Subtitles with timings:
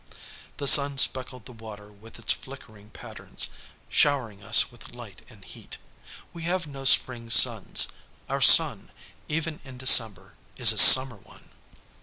[0.57, 3.51] The sun speckled the water with its flickering patterns,
[3.87, 5.77] showering us with light and heat.
[6.33, 7.87] We have no spring suns;
[8.27, 8.89] our sun,
[9.29, 11.49] even in December, is a summer one.